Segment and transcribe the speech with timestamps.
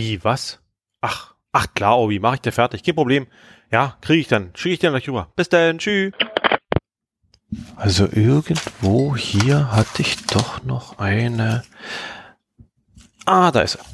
[0.00, 0.60] Wie, was?
[1.02, 3.26] Ach, ach klar, Obi, mach ich dir fertig, kein Problem.
[3.70, 5.28] Ja, kriege ich dann, schicke ich dir gleich rüber.
[5.36, 6.14] Bis dann, tschüss.
[7.76, 11.64] Also irgendwo hier hatte ich doch noch eine.
[13.26, 13.84] Ah, da ist er.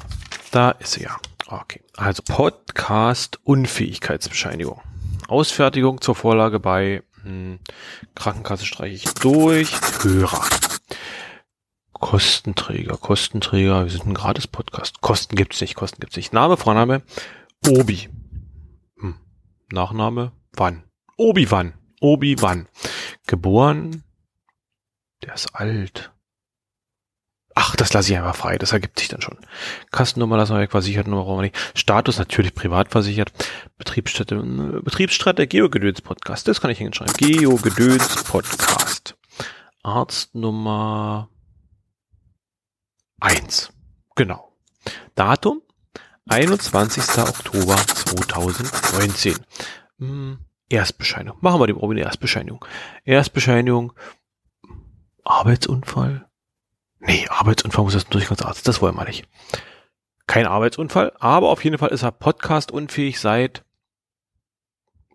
[0.51, 1.17] Da ist sie ja.
[1.47, 1.81] Okay.
[1.97, 4.79] Also Podcast Unfähigkeitsbescheinigung.
[5.27, 7.59] Ausfertigung zur Vorlage bei hm,
[8.15, 9.73] Krankenkasse streiche ich durch.
[10.03, 10.45] Hörer.
[11.99, 13.83] Kostenträger, Kostenträger.
[13.83, 15.01] Wir sind ein gratis Podcast.
[15.01, 16.33] Kosten gibt's nicht, Kosten gibt's nicht.
[16.33, 17.01] Name, Vorname,
[17.67, 18.09] Obi.
[18.99, 19.15] Hm.
[19.71, 20.83] Nachname, wann?
[21.17, 21.73] Obi wann?
[21.99, 22.67] Obi wann?
[23.25, 24.03] Geboren,
[25.23, 26.11] der ist alt.
[27.55, 29.39] Ach, das lasse ich einfach frei, das ergibt sich dann schon.
[29.91, 31.57] Kastennummer lassen wir weg, Versichertennummer nicht.
[31.73, 33.31] Status natürlich privat versichert.
[33.79, 37.15] Betriebsstätte, äh, Betriebsstätte, Geogedöns Podcast, das kann ich hinschreiben.
[37.17, 39.17] Geogedöns Podcast.
[39.81, 41.29] Arztnummer
[43.19, 43.71] eins.
[44.15, 44.53] Genau.
[45.15, 45.61] Datum
[46.29, 47.03] 21.
[47.19, 49.35] Oktober 2019.
[49.99, 51.37] Hm, Erstbescheinigung.
[51.41, 52.65] Machen wir dem Robin Erstbescheinigung.
[53.05, 53.93] Erstbescheinigung.
[55.23, 56.27] Arbeitsunfall.
[56.99, 58.67] Nee, Arbeitsunfall muss das Durchgangsarzt.
[58.67, 59.27] Das wollen wir nicht.
[60.25, 63.63] Kein Arbeitsunfall, aber auf jeden Fall ist er podcast-unfähig seit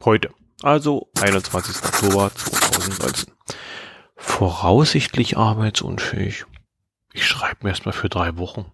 [0.04, 0.30] heute.
[0.62, 1.76] Also 21.
[1.84, 3.34] Oktober 2019.
[4.16, 6.46] Voraussichtlich arbeitsunfähig.
[7.12, 8.70] Ich schreibe mir erstmal für drei Wochen.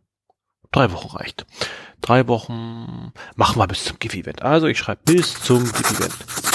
[0.70, 1.46] Drei Wochen reicht.
[2.00, 4.42] Drei Wochen machen wir bis zum GIF-Event.
[4.42, 6.12] Also ich schreibe bis zum GIF-Event.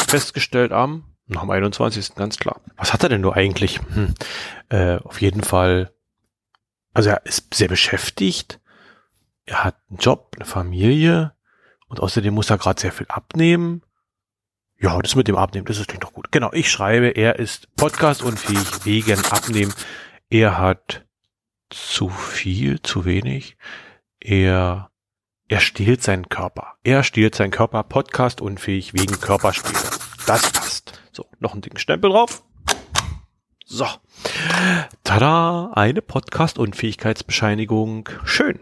[0.08, 2.16] Festgestellt am, dem 21.
[2.16, 2.62] ganz klar.
[2.78, 3.80] Was hat er denn nur eigentlich?
[3.94, 4.14] Hm.
[4.70, 5.92] Äh, auf jeden Fall,
[6.94, 8.60] also er ist sehr beschäftigt.
[9.46, 11.34] Er hat einen Job, eine Familie
[11.88, 13.82] und außerdem muss er gerade sehr viel abnehmen.
[14.80, 16.32] Ja, das mit dem Abnehmen, das ist klingt doch gut.
[16.32, 19.74] Genau, ich schreibe, er ist podcast-unfähig wegen Abnehmen.
[20.30, 21.06] Er hat
[21.74, 23.56] zu viel, zu wenig.
[24.20, 24.90] Er,
[25.48, 26.74] er stiehlt seinen Körper.
[26.84, 29.78] Er stiehlt seinen Körper, Podcast unfähig wegen Körperspiele.
[30.26, 31.04] Das passt.
[31.12, 32.44] So, noch ein dicken Stempel drauf.
[33.66, 33.86] So.
[35.04, 38.10] Tada, eine Podcast-Unfähigkeitsbescheinigung.
[38.24, 38.60] Schön.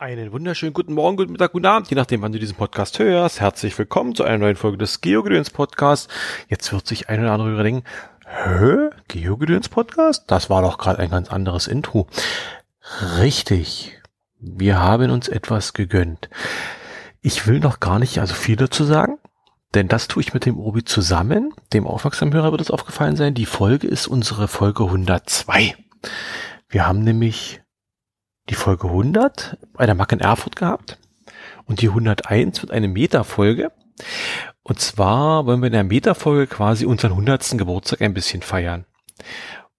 [0.00, 3.38] Einen wunderschönen guten Morgen, guten Mittag, guten Abend, je nachdem, wann du diesen Podcast hörst.
[3.38, 6.08] Herzlich willkommen zu einer neuen Folge des Geogedöns Podcasts.
[6.48, 7.84] Jetzt wird sich ein oder andere überlegen,
[8.26, 8.88] hä?
[9.08, 10.24] Geogedöns Podcast?
[10.28, 12.06] Das war doch gerade ein ganz anderes Intro.
[13.18, 14.00] Richtig.
[14.38, 16.30] Wir haben uns etwas gegönnt.
[17.20, 19.18] Ich will noch gar nicht also viel dazu sagen,
[19.74, 21.52] denn das tue ich mit dem Obi zusammen.
[21.74, 23.34] Dem aufmerksamen Hörer wird es aufgefallen sein.
[23.34, 25.76] Die Folge ist unsere Folge 102.
[26.70, 27.60] Wir haben nämlich
[28.50, 30.98] die Folge 100 bei der Mac in Erfurt gehabt
[31.66, 33.70] und die 101 wird eine Meta-Folge.
[34.62, 37.56] Und zwar wollen wir in der Meta-Folge quasi unseren 100.
[37.56, 38.86] Geburtstag ein bisschen feiern.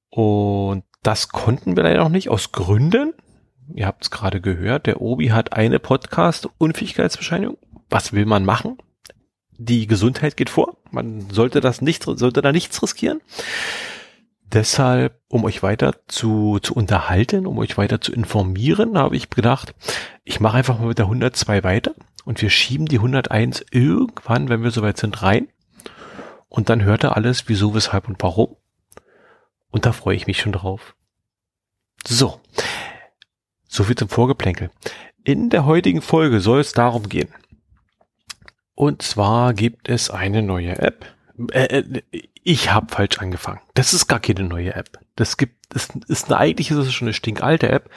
[0.09, 3.14] Und das konnten wir leider noch nicht aus Gründen.
[3.74, 7.58] Ihr habt es gerade gehört, der Obi hat eine Podcast-Unfähigkeitsbescheinigung.
[7.90, 8.78] Was will man machen?
[9.58, 10.78] Die Gesundheit geht vor.
[10.92, 13.22] Man sollte das nicht, sollte da nichts riskieren.
[14.53, 19.73] Deshalb, um euch weiter zu, zu unterhalten, um euch weiter zu informieren, habe ich gedacht,
[20.25, 21.95] ich mache einfach mal mit der 102 weiter
[22.25, 25.47] und wir schieben die 101 irgendwann, wenn wir soweit sind, rein.
[26.50, 28.57] Und dann hört er alles, wieso, weshalb und warum.
[29.69, 30.95] Und da freue ich mich schon drauf.
[32.06, 32.41] So.
[33.69, 34.69] So viel zum Vorgeplänkel.
[35.23, 37.29] In der heutigen Folge soll es darum gehen.
[38.75, 41.06] Und zwar gibt es eine neue App.
[41.52, 42.02] Äh, äh
[42.44, 43.59] ich habe falsch angefangen.
[43.75, 45.00] Das ist gar keine neue App.
[45.16, 47.91] Das gibt, das ist eine, eigentlich ist es schon eine stinkalte App.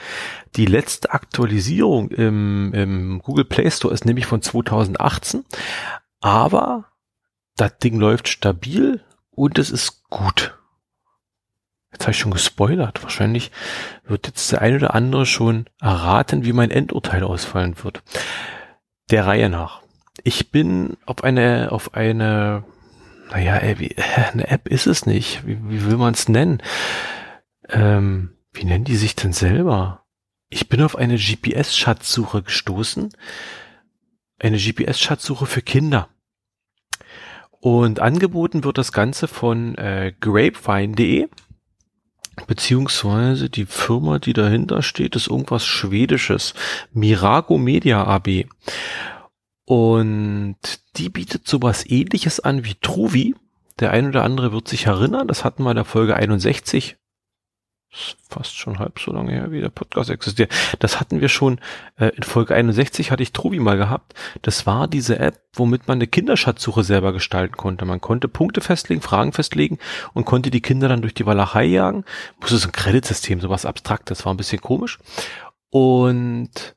[0.55, 5.43] Die letzte Aktualisierung im, im Google Play Store ist nämlich von 2018.
[6.21, 6.85] Aber
[7.55, 10.57] das Ding läuft stabil und es ist gut.
[11.91, 13.01] Jetzt habe ich schon gespoilert.
[13.03, 13.51] Wahrscheinlich
[14.05, 18.03] wird jetzt der eine oder andere schon erraten, wie mein Endurteil ausfallen wird.
[19.09, 19.81] Der Reihe nach.
[20.23, 22.63] Ich bin auf eine, auf eine
[23.29, 23.53] naja,
[24.33, 25.45] eine App ist es nicht.
[25.45, 26.61] Wie, wie will man es nennen?
[27.69, 30.05] Ähm, wie nennen die sich denn selber?
[30.49, 33.09] Ich bin auf eine GPS-Schatzsuche gestoßen.
[34.39, 36.09] Eine GPS-Schatzsuche für Kinder.
[37.59, 41.27] Und angeboten wird das Ganze von äh, grapevine.de.
[42.47, 46.53] Beziehungsweise die Firma, die dahinter steht, ist irgendwas Schwedisches.
[46.93, 48.45] Mirago Media AB.
[49.65, 50.57] Und
[50.97, 53.35] die bietet sowas ähnliches an wie Truvi.
[53.79, 56.97] Der ein oder andere wird sich erinnern, das hatten wir in der Folge 61
[58.29, 60.53] fast schon halb so lange her, wie der Podcast existiert.
[60.79, 61.59] Das hatten wir schon
[61.97, 64.13] äh, in Folge 61 hatte ich Trubi mal gehabt.
[64.41, 67.85] Das war diese App, womit man eine Kinderschatzsuche selber gestalten konnte.
[67.85, 69.77] Man konnte Punkte festlegen, Fragen festlegen
[70.13, 72.03] und konnte die Kinder dann durch die Walachei jagen.
[72.41, 74.99] Muss es ein Kreditsystem, sowas Abstraktes, war ein bisschen komisch.
[75.69, 76.74] Und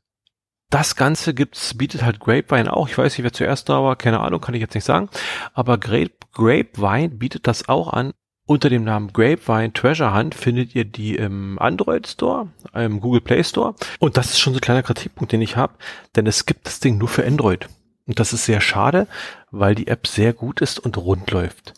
[0.70, 2.88] das Ganze gibt's, bietet halt Grapevine auch.
[2.88, 5.08] Ich weiß nicht, wer zuerst da war, keine Ahnung, kann ich jetzt nicht sagen.
[5.54, 8.12] Aber Grape, Grapevine bietet das auch an.
[8.46, 13.44] Unter dem Namen Grapevine Treasure Hunt findet ihr die im Android Store, im Google Play
[13.44, 13.74] Store.
[13.98, 15.74] Und das ist schon so ein kleiner Kritikpunkt, den ich habe,
[16.16, 17.68] denn es gibt das Ding nur für Android.
[18.06, 19.06] Und das ist sehr schade,
[19.50, 21.74] weil die App sehr gut ist und rund läuft.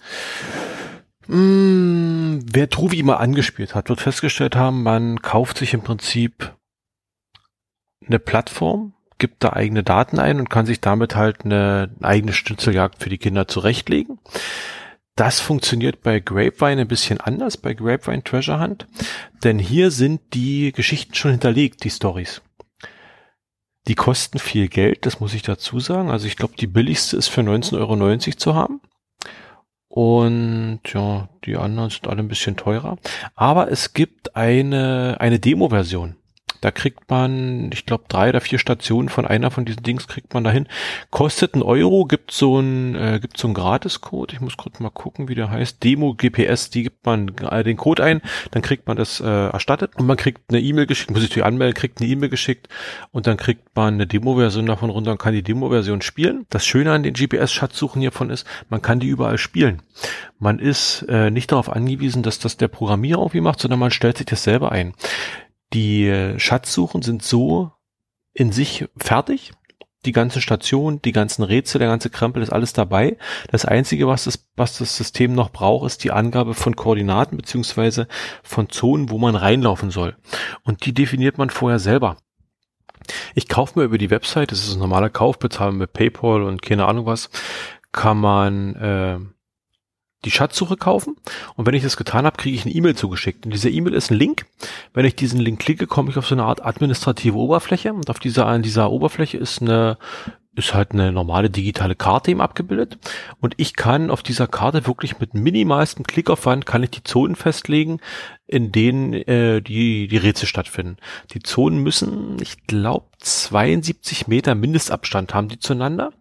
[1.26, 6.54] Hm, wer Truvi mal angespielt hat, wird festgestellt haben, man kauft sich im Prinzip
[8.06, 13.02] eine Plattform, gibt da eigene Daten ein und kann sich damit halt eine eigene Schnitzeljagd
[13.02, 14.18] für die Kinder zurechtlegen.
[15.16, 18.86] Das funktioniert bei Grapevine ein bisschen anders, bei Grapevine Treasure Hunt,
[19.44, 22.40] denn hier sind die Geschichten schon hinterlegt, die Stories.
[23.86, 26.10] Die kosten viel Geld, das muss ich dazu sagen.
[26.10, 28.80] Also ich glaube, die billigste ist für 19,90 Euro zu haben.
[29.88, 32.96] Und ja, die anderen sind alle ein bisschen teurer.
[33.34, 36.14] Aber es gibt eine, eine Demo-Version.
[36.60, 40.34] Da kriegt man, ich glaube, drei oder vier Stationen von einer von diesen Dings kriegt
[40.34, 40.68] man dahin.
[41.10, 44.32] Kostet ein Euro, gibt so ein, äh, gibt so ein Gratiscode.
[44.32, 45.82] Ich muss kurz mal gucken, wie der heißt.
[45.82, 48.20] Demo GPS, die gibt man äh, den Code ein,
[48.50, 51.42] dann kriegt man das äh, erstattet und man kriegt eine E-Mail geschickt, muss ich die
[51.42, 52.68] anmelden, kriegt eine E-Mail geschickt
[53.12, 56.46] und dann kriegt man eine Demo-Version davon runter und kann die Demo-Version spielen.
[56.50, 59.82] Das Schöne an den GPS-Schatzsuchen hiervon ist, man kann die überall spielen.
[60.38, 64.18] Man ist äh, nicht darauf angewiesen, dass das der Programmierer irgendwie macht, sondern man stellt
[64.18, 64.94] sich das selber ein.
[65.72, 67.72] Die Schatzsuchen sind so
[68.32, 69.52] in sich fertig.
[70.06, 73.18] Die ganze Station, die ganzen Rätsel, der ganze Krempel ist alles dabei.
[73.50, 78.08] Das Einzige, was das, was das System noch braucht, ist die Angabe von Koordinaten beziehungsweise
[78.42, 80.16] von Zonen, wo man reinlaufen soll.
[80.64, 82.16] Und die definiert man vorher selber.
[83.34, 86.62] Ich kaufe mir über die Website, das ist ein normaler Kauf, bezahle mit PayPal und
[86.62, 87.28] keine Ahnung was,
[87.92, 89.18] kann man äh,
[90.24, 91.16] die Schatzsuche kaufen
[91.56, 93.46] und wenn ich das getan habe, kriege ich eine E-Mail zugeschickt.
[93.46, 94.46] Und diese E-Mail ist ein Link.
[94.92, 98.18] Wenn ich diesen Link klicke, komme ich auf so eine Art administrative Oberfläche und auf
[98.18, 99.98] dieser, an dieser Oberfläche ist eine
[100.56, 102.98] ist halt eine normale digitale Karte eben abgebildet
[103.40, 108.00] und ich kann auf dieser Karte wirklich mit minimalstem Klickaufwand kann ich die Zonen festlegen,
[108.46, 110.96] in denen äh, die die Rätsel stattfinden.
[111.32, 116.12] Die Zonen müssen, ich glaube, 72 Meter Mindestabstand haben die zueinander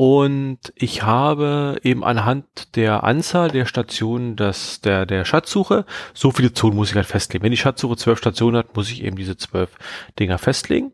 [0.00, 6.52] und ich habe eben anhand der Anzahl der Stationen des, der, der Schatzsuche, so viele
[6.52, 7.42] Zonen muss ich halt festlegen.
[7.42, 9.70] Wenn die Schatzsuche zwölf Stationen hat, muss ich eben diese zwölf
[10.16, 10.92] Dinger festlegen.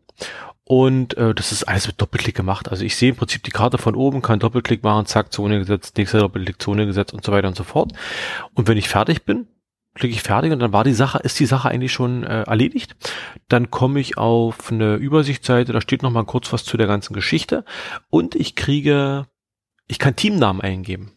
[0.63, 2.71] Und äh, das ist alles mit Doppelklick gemacht.
[2.71, 5.95] Also ich sehe im Prinzip die Karte von oben, kann Doppelklick machen, zack, Zone gesetzt,
[5.99, 7.93] nächster Doppelklick, Zone gesetzt und so weiter und so fort.
[8.55, 9.45] Und wenn ich fertig bin,
[9.95, 12.95] klicke ich fertig und dann war die Sache, ist die Sache eigentlich schon äh, erledigt.
[13.47, 17.13] Dann komme ich auf eine Übersichtsseite, da steht noch mal kurz was zu der ganzen
[17.13, 17.65] Geschichte
[18.09, 19.25] und ich kriege,
[19.87, 21.13] ich kann Teamnamen eingeben.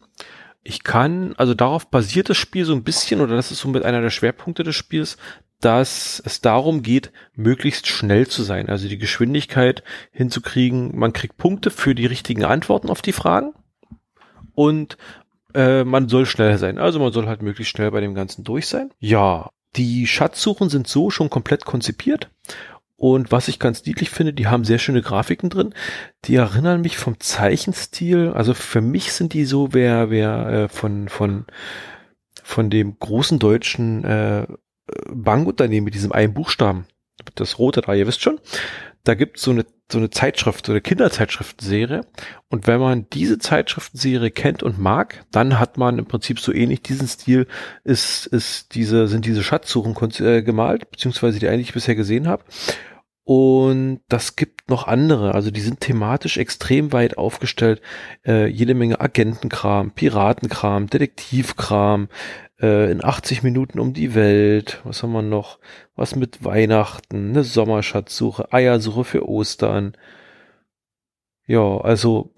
[0.63, 3.83] Ich kann, also darauf basiert das Spiel so ein bisschen, oder das ist so mit
[3.83, 5.17] einer der Schwerpunkte des Spiels,
[5.61, 10.97] dass es darum geht, möglichst schnell zu sein, also die Geschwindigkeit hinzukriegen.
[10.97, 13.53] Man kriegt Punkte für die richtigen Antworten auf die Fragen
[14.53, 14.97] und
[15.53, 16.77] äh, man soll schneller sein.
[16.77, 18.91] Also man soll halt möglichst schnell bei dem Ganzen durch sein.
[18.99, 22.29] Ja, die Schatzsuchen sind so schon komplett konzipiert.
[22.95, 25.73] Und was ich ganz niedlich finde, die haben sehr schöne Grafiken drin.
[26.25, 28.33] Die erinnern mich vom Zeichenstil.
[28.35, 31.45] Also für mich sind die so, wer, wer äh, von, von,
[32.43, 34.47] von dem großen deutschen äh,
[35.09, 36.87] Bankunternehmen mit diesem einen Buchstaben,
[37.35, 38.39] das rote da, ihr wisst schon,
[39.03, 42.01] da gibt so eine so eine Zeitschrift, so eine Kinderzeitschriftenserie.
[42.49, 46.81] Und wenn man diese Zeitschriftenserie kennt und mag, dann hat man im Prinzip so ähnlich
[46.81, 47.47] diesen Stil,
[47.83, 52.43] ist, ist diese, sind diese Schatzsuchen äh, gemalt, beziehungsweise die eigentlich bisher gesehen habe.
[53.23, 57.79] Und das gibt noch andere, also die sind thematisch extrem weit aufgestellt.
[58.25, 62.09] Äh, jede Menge Agentenkram, Piratenkram, Detektivkram,
[62.61, 64.81] äh, in 80 Minuten um die Welt.
[64.83, 65.59] Was haben wir noch?
[65.95, 69.95] Was mit Weihnachten, eine Sommerschatzsuche, Eiersuche für Ostern.
[71.45, 72.33] Ja, also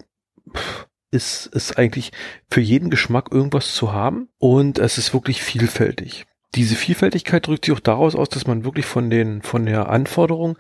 [1.12, 2.12] ist, ist eigentlich
[2.50, 6.26] für jeden Geschmack irgendwas zu haben und es ist wirklich vielfältig.
[6.56, 10.58] Diese Vielfältigkeit drückt sich auch daraus aus, dass man wirklich von den, von der Anforderung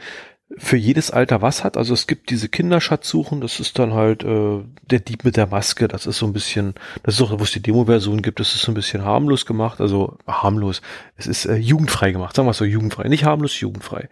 [0.57, 1.77] für jedes Alter was hat.
[1.77, 5.87] Also es gibt diese Kinderschatzsuchen, das ist dann halt äh, der Dieb mit der Maske,
[5.87, 8.61] das ist so ein bisschen, das ist auch, wo es die Demo-Version gibt, das ist
[8.61, 10.81] so ein bisschen harmlos gemacht, also harmlos,
[11.15, 14.09] es ist äh, jugendfrei gemacht, sagen wir so, jugendfrei, nicht harmlos, jugendfrei.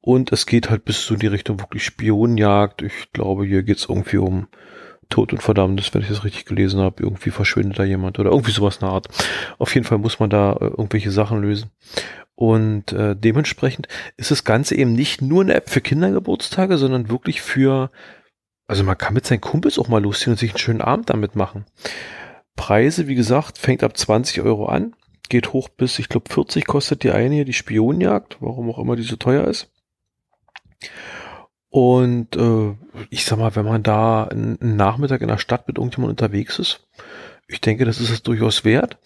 [0.00, 3.86] Und es geht halt bis so in die Richtung wirklich Spionenjagd, ich glaube, hier geht's
[3.88, 4.48] irgendwie um
[5.08, 7.02] Tod und Verdammnis, wenn ich das richtig gelesen habe.
[7.02, 9.08] Irgendwie verschwindet da jemand oder irgendwie sowas in der Art.
[9.58, 11.70] Auf jeden Fall muss man da äh, irgendwelche Sachen lösen.
[12.34, 17.42] Und äh, dementsprechend ist das Ganze eben nicht nur eine App für Kindergeburtstage, sondern wirklich
[17.42, 17.90] für,
[18.68, 21.34] also man kann mit seinen Kumpels auch mal losziehen und sich einen schönen Abend damit
[21.34, 21.64] machen.
[22.54, 24.94] Preise, wie gesagt, fängt ab 20 Euro an,
[25.28, 28.94] geht hoch bis, ich glaube, 40 kostet die eine hier, die Spionjagd, warum auch immer
[28.94, 29.70] die so teuer ist.
[31.70, 32.74] Und äh,
[33.10, 36.86] ich sag mal, wenn man da einen Nachmittag in der Stadt mit irgendjemandem unterwegs ist,
[37.46, 38.98] ich denke, das ist es durchaus wert.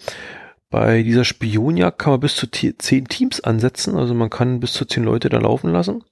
[0.71, 4.85] Bei dieser Spionjagd kann man bis zu zehn Teams ansetzen, also man kann bis zu
[4.85, 6.03] zehn Leute da laufen lassen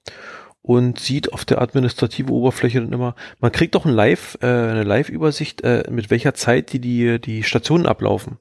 [0.61, 4.83] und sieht auf der administrativen Oberfläche dann immer, man kriegt doch ein Live, äh, eine
[4.83, 8.37] Live-Übersicht, äh, mit welcher Zeit die, die die Stationen ablaufen.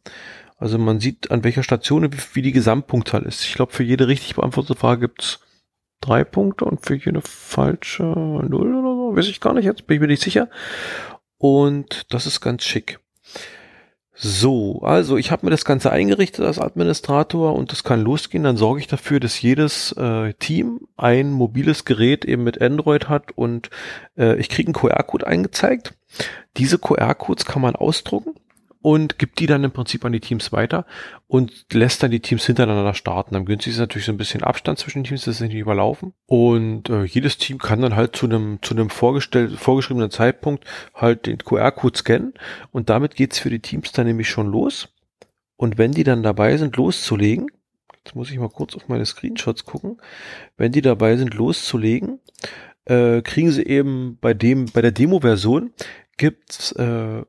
[0.58, 3.44] Also man sieht an welcher Station wie, wie die Gesamtpunktzahl ist.
[3.44, 5.40] Ich glaube, für jede richtig beantwortete Frage gibt's
[6.00, 9.96] drei Punkte und für jede falsche null oder so, weiß ich gar nicht, jetzt bin
[9.96, 10.48] ich mir nicht sicher.
[11.38, 13.00] Und das ist ganz schick.
[14.22, 18.44] So, also ich habe mir das Ganze eingerichtet als Administrator und das kann losgehen.
[18.44, 23.32] Dann sorge ich dafür, dass jedes äh, Team ein mobiles Gerät eben mit Android hat
[23.34, 23.70] und
[24.18, 25.94] äh, ich kriege einen QR-Code eingezeigt.
[26.58, 28.34] Diese QR-Codes kann man ausdrucken
[28.82, 30.86] und gibt die dann im Prinzip an die Teams weiter
[31.26, 33.36] und lässt dann die Teams hintereinander starten.
[33.36, 36.14] Am günstigsten ist natürlich so ein bisschen Abstand zwischen den Teams, dass sie nicht überlaufen.
[36.26, 41.26] Und äh, jedes Team kann dann halt zu einem zu einem vorgestellt, vorgeschriebenen Zeitpunkt halt
[41.26, 42.34] den QR-Code scannen
[42.72, 44.88] und damit geht's für die Teams dann nämlich schon los.
[45.56, 47.48] Und wenn die dann dabei sind, loszulegen,
[48.02, 50.00] jetzt muss ich mal kurz auf meine Screenshots gucken,
[50.56, 52.18] wenn die dabei sind, loszulegen,
[52.86, 55.72] äh, kriegen sie eben bei dem bei der Demo-Version
[56.16, 57.22] gibt's äh,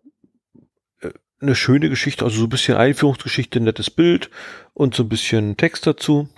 [1.41, 4.29] eine schöne Geschichte, also so ein bisschen Einführungsgeschichte, nettes Bild
[4.73, 6.29] und so ein bisschen Text dazu.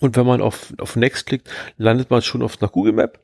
[0.00, 3.20] Und wenn man auf, auf Next klickt, landet man schon auf einer Google Map.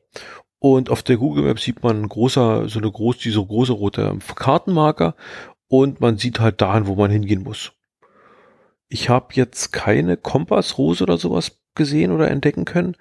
[0.59, 5.15] Und auf der Google Map sieht man großer, so eine groß, diese große rote Kartenmarker
[5.67, 7.71] und man sieht halt dahin, wo man hingehen muss.
[8.87, 12.95] Ich habe jetzt keine Kompassrose oder sowas gesehen oder entdecken können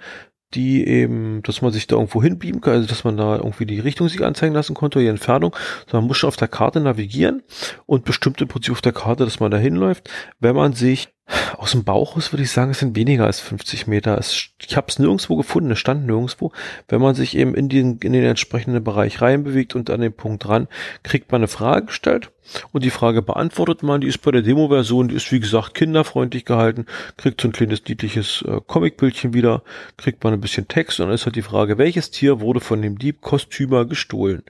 [0.55, 3.81] die eben, dass man sich da irgendwo hinbeamen kann, also dass man da irgendwie die
[3.81, 5.55] Richtung sich anzeigen lassen konnte, die Entfernung,
[5.87, 7.43] sondern man muss schon auf der Karte navigieren
[7.87, 10.11] und bestimmt im Prinzip auf der Karte, dass man da hinläuft.
[10.41, 11.13] Wenn man sich
[11.57, 14.19] aus dem Bauch aus würde ich sagen, es sind weniger als 50 Meter.
[14.19, 16.52] Es, ich habe es nirgendwo gefunden, es stand nirgendwo.
[16.88, 20.45] Wenn man sich eben in den, in den entsprechenden Bereich reinbewegt und an den Punkt
[20.45, 20.69] dran,
[21.02, 22.31] kriegt man eine Frage gestellt
[22.73, 24.00] und die Frage beantwortet man.
[24.00, 27.85] Die ist bei der Demo-Version, die ist wie gesagt kinderfreundlich gehalten, kriegt so ein kleines
[27.87, 29.62] niedliches äh, Comicbildchen wieder,
[29.97, 32.83] kriegt man ein bisschen Text und dann ist halt die Frage, welches Tier wurde von
[32.83, 34.43] dem Dieb Kostümer gestohlen?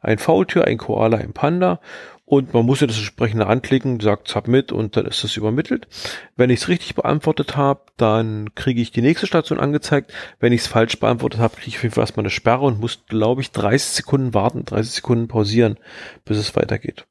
[0.00, 1.80] Ein Faultier, ein Koala, ein Panda
[2.24, 5.88] und man muss ja das entsprechende anklicken, sagt Submit und dann ist das übermittelt.
[6.36, 10.12] Wenn ich es richtig beantwortet habe, dann kriege ich die nächste Station angezeigt.
[10.40, 12.80] Wenn ich es falsch beantwortet habe, kriege ich auf jeden Fall erstmal eine Sperre und
[12.80, 15.78] muss, glaube ich, 30 Sekunden warten, 30 Sekunden pausieren,
[16.24, 17.06] bis es weitergeht.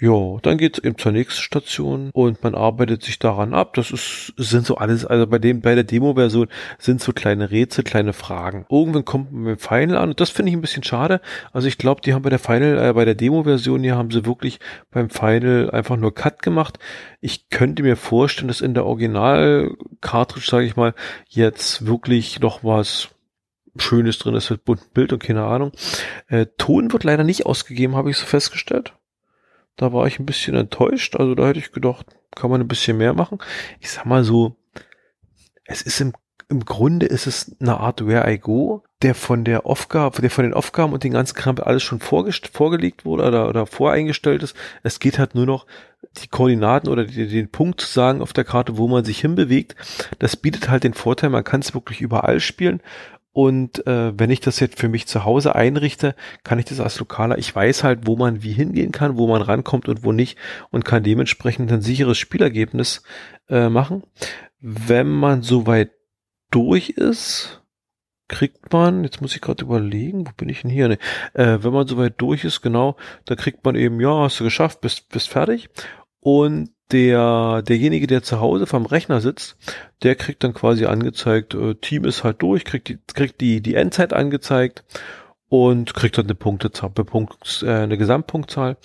[0.00, 3.74] Ja, dann geht's eben zur nächsten Station und man arbeitet sich daran ab.
[3.74, 6.46] Das ist, sind so alles, also bei dem, bei der Demo-Version
[6.78, 8.64] sind so kleine Rätsel, kleine Fragen.
[8.70, 11.20] Irgendwann kommt man mit dem Final an und das finde ich ein bisschen schade.
[11.52, 14.24] Also ich glaube, die haben bei der Final, äh, bei der Demo-Version hier haben sie
[14.24, 14.60] wirklich
[14.92, 16.78] beim Final einfach nur Cut gemacht.
[17.20, 20.94] Ich könnte mir vorstellen, dass in der Original-Cartridge, sage ich mal,
[21.26, 23.08] jetzt wirklich noch was
[23.76, 25.72] Schönes drin ist mit buntem Bild und keine Ahnung.
[26.28, 28.92] Äh, Ton wird leider nicht ausgegeben, habe ich so festgestellt.
[29.78, 31.16] Da war ich ein bisschen enttäuscht.
[31.16, 32.04] Also da hätte ich gedacht,
[32.34, 33.38] kann man ein bisschen mehr machen.
[33.80, 34.56] Ich sag mal so,
[35.64, 36.12] es ist im,
[36.48, 40.44] im Grunde ist es eine Art Where I Go, der von der Aufgabe, der von
[40.44, 44.56] den Aufgaben und den ganzen Kram alles schon vorgelegt wurde oder, oder voreingestellt ist.
[44.82, 45.66] Es geht halt nur noch
[46.22, 49.76] die Koordinaten oder die, den Punkt zu sagen auf der Karte, wo man sich hinbewegt.
[50.18, 52.80] Das bietet halt den Vorteil, man kann es wirklich überall spielen
[53.38, 56.98] und äh, wenn ich das jetzt für mich zu Hause einrichte, kann ich das als
[56.98, 60.36] Lokaler, ich weiß halt, wo man wie hingehen kann, wo man rankommt und wo nicht
[60.70, 63.04] und kann dementsprechend ein sicheres Spielergebnis
[63.48, 64.02] äh, machen.
[64.58, 65.92] Wenn man soweit
[66.50, 67.62] durch ist,
[68.26, 70.88] kriegt man, jetzt muss ich gerade überlegen, wo bin ich denn hier?
[70.88, 70.98] Nee,
[71.34, 74.80] äh, wenn man soweit durch ist, genau, da kriegt man eben, ja, hast du geschafft,
[74.80, 75.70] bist, bist fertig.
[76.20, 79.56] Und der, derjenige, der zu Hause vom Rechner sitzt,
[80.02, 83.74] der kriegt dann quasi angezeigt, äh, Team ist halt durch, kriegt die, kriegt die, die
[83.74, 84.84] Endzeit angezeigt
[85.48, 88.76] und kriegt dann eine Punktezahl, Punkt, äh, eine Gesamtpunktzahl.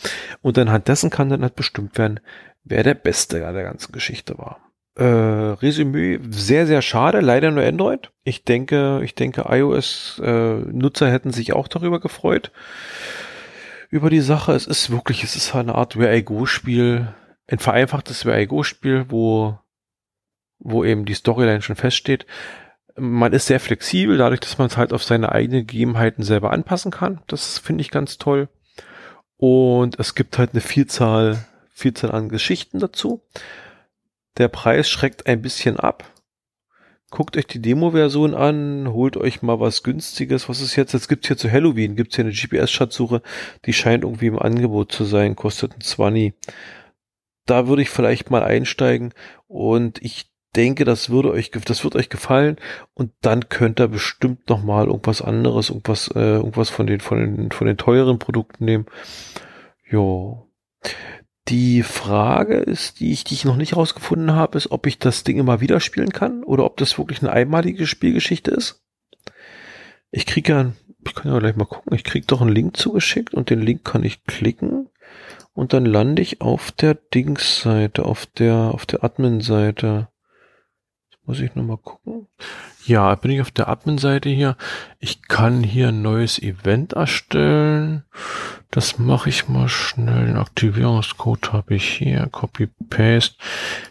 [0.42, 2.20] Und anhand dessen kann dann halt bestimmt werden,
[2.64, 4.60] wer der Beste der ganzen Geschichte war.
[4.96, 8.12] Äh, Resümee, sehr, sehr schade, leider nur Android.
[8.24, 12.52] Ich denke, ich denke, iOS-Nutzer äh, hätten sich auch darüber gefreut.
[13.90, 17.08] Über die Sache, es ist wirklich, es ist eine Art Where I Go Spiel,
[17.54, 19.60] ein vereinfachtes Go-Spiel, wo,
[20.58, 22.26] wo eben die Storyline schon feststeht.
[22.96, 26.92] Man ist sehr flexibel, dadurch, dass man es halt auf seine eigenen Gegebenheiten selber anpassen
[26.92, 27.22] kann.
[27.28, 28.50] Das finde ich ganz toll.
[29.38, 33.22] Und es gibt halt eine Vielzahl, Vielzahl an Geschichten dazu.
[34.38, 36.10] Der Preis schreckt ein bisschen ab.
[37.12, 40.50] Guckt euch die Demo-Version an, holt euch mal was günstiges.
[40.50, 40.94] Was ist jetzt?
[40.94, 43.22] Jetzt gibt's hier zu Halloween, gibt's hier eine GPS-Schatzsuche,
[43.66, 46.34] die scheint irgendwie im Angebot zu sein, kostet ein 20.
[47.46, 49.14] Da würde ich vielleicht mal einsteigen
[49.48, 52.58] und ich denke, das würde euch, das wird euch gefallen
[52.94, 57.18] und dann könnt ihr bestimmt noch mal irgendwas anderes, irgendwas, äh, irgendwas von den, von
[57.18, 58.86] den, von den teuren Produkten nehmen.
[59.90, 60.50] Jo.
[61.50, 65.24] Die Frage ist, die ich, die ich noch nicht rausgefunden habe, ist, ob ich das
[65.24, 68.82] Ding immer wieder spielen kann oder ob das wirklich eine einmalige Spielgeschichte ist.
[70.12, 70.72] Ich kriege ja,
[71.06, 73.84] ich kann ja gleich mal gucken, ich kriege doch einen Link zugeschickt und den Link
[73.84, 74.88] kann ich klicken
[75.54, 80.08] und dann lande ich auf der Dings-Seite, auf der, auf der Admin-Seite.
[81.26, 82.28] Muss ich nochmal gucken.
[82.86, 84.58] Ja, bin ich auf der Admin-Seite hier.
[85.00, 88.04] Ich kann hier ein neues Event erstellen.
[88.72, 90.26] Das mache ich mal schnell.
[90.26, 92.28] Den Aktivierungscode habe ich hier.
[92.30, 93.36] Copy-Paste.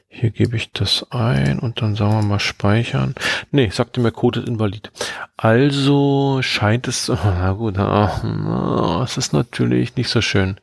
[0.09, 3.14] Hier gebe ich das ein und dann sagen wir mal speichern.
[3.50, 4.92] Nee, sagte mir Code ist invalid.
[5.38, 10.61] Also scheint es, na gut, es ist natürlich nicht so schön.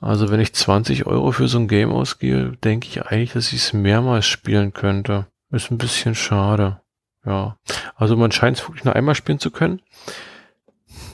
[0.00, 3.60] Also wenn ich 20 Euro für so ein Game ausgebe, denke ich eigentlich, dass ich
[3.60, 5.26] es mehrmals spielen könnte.
[5.50, 6.80] Ist ein bisschen schade.
[7.24, 7.56] Ja.
[7.96, 9.82] Also man scheint es wirklich nur einmal spielen zu können.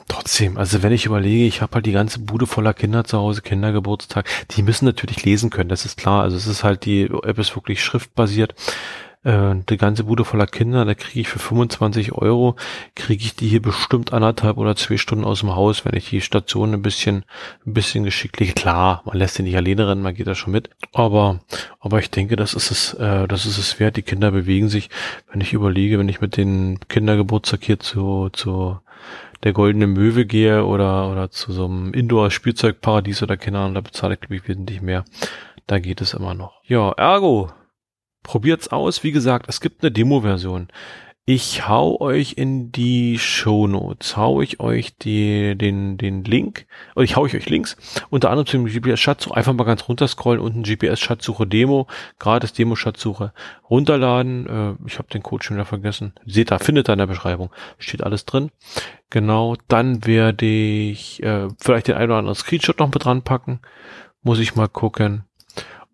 [0.06, 3.40] Trotzdem, also wenn ich überlege, ich habe halt die ganze Bude voller Kinder zu Hause,
[3.40, 6.22] Kindergeburtstag, die müssen natürlich lesen können, das ist klar.
[6.22, 8.54] Also es ist halt, die App ist wirklich schriftbasiert
[9.24, 12.56] äh, die ganze Bude voller Kinder, da kriege ich für 25 Euro,
[12.94, 16.20] kriege ich die hier bestimmt anderthalb oder zwei Stunden aus dem Haus, wenn ich die
[16.20, 17.24] Station ein bisschen,
[17.66, 20.70] ein bisschen geschicklich, klar, man lässt sie nicht alleine rennen, man geht da schon mit,
[20.92, 21.40] aber,
[21.80, 24.90] aber ich denke, das ist es, äh, das ist es wert, die Kinder bewegen sich,
[25.32, 28.78] wenn ich überlege, wenn ich mit den Kindergeburtstag hier zu, zu
[29.42, 34.20] der goldene Möwe gehe oder, oder zu so einem Indoor-Spielzeugparadies oder Ahnung, da bezahle ich,
[34.20, 35.04] glaube ich, wesentlich mehr.
[35.66, 36.60] Da geht es immer noch.
[36.66, 37.50] Ja, ergo,
[38.24, 39.04] Probiert's aus.
[39.04, 40.68] Wie gesagt, es gibt eine Demo-Version.
[41.26, 47.04] Ich hau euch in die Show Notes, hau ich euch die, den, den Link, oder
[47.04, 47.78] ich hau ich euch Links,
[48.10, 51.86] unter anderem zum GPS-Schatzsuche, einfach mal ganz runterscrollen, unten GPS-Schatzsuche Demo,
[52.18, 53.32] gratis Demo-Schatzsuche,
[53.70, 57.06] runterladen, äh, ich habe den Code schon wieder vergessen, seht da, findet da in der
[57.06, 58.50] Beschreibung, steht alles drin.
[59.08, 63.60] Genau, dann werde ich äh, vielleicht den einen oder anderen Screenshot noch mit dran packen,
[64.22, 65.24] muss ich mal gucken.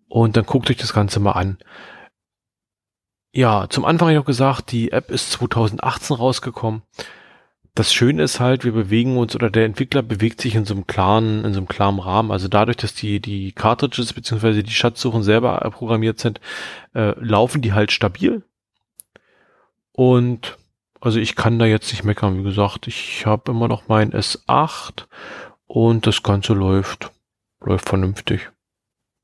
[0.09, 1.57] Und dann guckt euch das Ganze mal an.
[3.33, 6.81] Ja, zum Anfang habe ich noch gesagt, die App ist 2018 rausgekommen.
[7.73, 10.85] Das Schöne ist halt, wir bewegen uns oder der Entwickler bewegt sich in so einem
[10.85, 12.31] klaren, in so einem klaren Rahmen.
[12.31, 16.41] Also dadurch, dass die, die Cartridges beziehungsweise die Schatzsuchen selber programmiert sind,
[16.93, 18.43] äh, laufen die halt stabil.
[19.93, 20.57] Und
[20.99, 22.37] also ich kann da jetzt nicht meckern.
[22.37, 25.05] Wie gesagt, ich habe immer noch mein S8
[25.67, 27.11] und das Ganze läuft,
[27.61, 28.51] läuft vernünftig,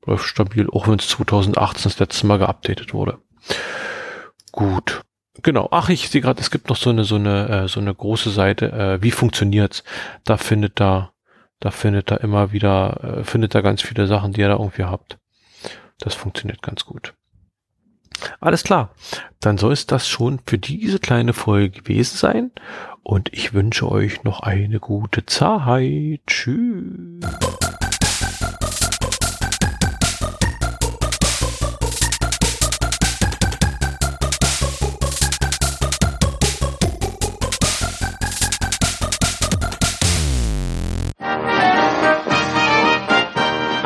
[0.06, 3.18] läuft stabil, auch wenn es 2018 das letzte Mal geupdatet wurde.
[4.58, 5.02] Gut.
[5.44, 5.68] Genau.
[5.70, 8.30] Ach, ich sehe gerade, es gibt noch so eine so eine äh, so eine große
[8.30, 8.72] Seite.
[8.72, 9.84] Äh, wie funktioniert's?
[10.24, 11.12] Da findet da
[11.60, 14.82] da findet da immer wieder äh, findet da ganz viele Sachen, die ihr da irgendwie
[14.82, 15.18] habt.
[16.00, 17.14] Das funktioniert ganz gut.
[18.40, 18.90] Alles klar.
[19.38, 22.50] Dann soll es das schon für diese kleine Folge gewesen sein.
[23.04, 26.20] Und ich wünsche euch noch eine gute Zeit.
[26.26, 27.24] Tschüss.